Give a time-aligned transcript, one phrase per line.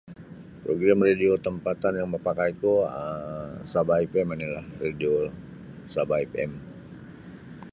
[0.65, 5.13] Program radio tampatan yang mapakaiku um Sabah FM onilah radio
[5.93, 6.51] Sabah FM.